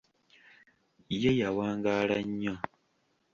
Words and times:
Ye 1.21 1.31
yawangaala 1.41 2.17
nnyo. 2.27 2.55